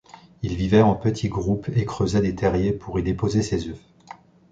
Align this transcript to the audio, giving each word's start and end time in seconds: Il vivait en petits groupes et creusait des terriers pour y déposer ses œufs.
Il 0.41 0.55
vivait 0.55 0.81
en 0.81 0.95
petits 0.95 1.29
groupes 1.29 1.69
et 1.75 1.85
creusait 1.85 2.21
des 2.21 2.33
terriers 2.33 2.73
pour 2.73 2.97
y 2.99 3.03
déposer 3.03 3.43
ses 3.43 3.67
œufs. 3.67 3.77